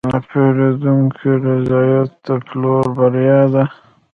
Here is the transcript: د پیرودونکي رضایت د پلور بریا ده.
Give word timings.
د 0.07 0.11
پیرودونکي 0.29 1.31
رضایت 1.47 2.09
د 2.25 2.27
پلور 2.47 2.85
بریا 2.97 3.41
ده. 3.53 3.63